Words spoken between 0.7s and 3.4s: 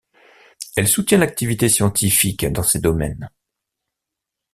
Elle soutient l’activité scientifique dans ces domaines.